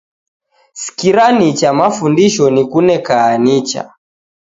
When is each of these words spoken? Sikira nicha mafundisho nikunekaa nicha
Sikira 0.81 1.25
nicha 1.37 1.69
mafundisho 1.79 2.43
nikunekaa 2.53 3.37
nicha 3.43 3.81